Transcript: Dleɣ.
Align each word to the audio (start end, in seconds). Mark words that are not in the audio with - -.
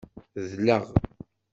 Dleɣ. 0.49 0.83